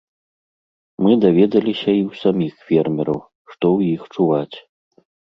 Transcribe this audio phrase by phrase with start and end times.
[1.07, 3.19] Мы даведаліся і ў саміх фермераў,
[3.51, 4.57] што ў іх чуваць.